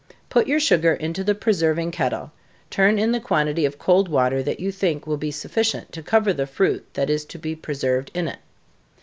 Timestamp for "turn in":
2.71-3.11